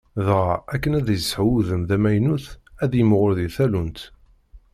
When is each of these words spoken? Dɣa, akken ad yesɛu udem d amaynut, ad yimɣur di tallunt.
Dɣa, 0.25 0.53
akken 0.73 0.97
ad 0.99 1.07
yesɛu 1.11 1.47
udem 1.57 1.83
d 1.89 1.91
amaynut, 1.95 2.45
ad 2.83 2.91
yimɣur 2.97 3.31
di 3.37 3.47
tallunt. 3.55 3.99